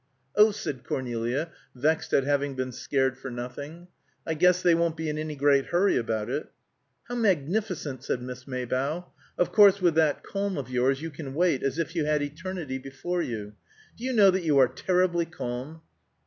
"Oh!" 0.35 0.49
said 0.49 0.83
Cornelia, 0.83 1.51
vexed 1.75 2.11
at 2.11 2.23
having 2.23 2.55
been 2.55 2.71
scared 2.71 3.19
for 3.19 3.29
nothing. 3.29 3.87
"I 4.25 4.33
guess 4.33 4.63
they 4.63 4.73
won't 4.73 4.97
be 4.97 5.09
in 5.09 5.19
any 5.19 5.35
great 5.35 5.67
hurry 5.67 5.95
about 5.95 6.27
it." 6.27 6.47
"How 7.03 7.13
magnificent!" 7.13 8.03
said 8.03 8.19
Miss 8.19 8.47
Maybough. 8.47 9.11
"Of 9.37 9.51
course, 9.51 9.79
with 9.79 9.93
that 9.93 10.23
calm 10.23 10.57
of 10.57 10.71
yours, 10.71 11.03
you 11.03 11.11
can 11.11 11.35
wait, 11.35 11.61
as 11.61 11.77
if 11.77 11.95
you 11.95 12.05
had 12.05 12.23
eternity 12.23 12.79
before 12.79 13.21
you. 13.21 13.53
Do 13.95 14.03
you 14.03 14.11
know 14.11 14.31
that 14.31 14.41
you 14.43 14.57
are 14.57 14.67
terribly 14.67 15.27
calm?" 15.27 15.81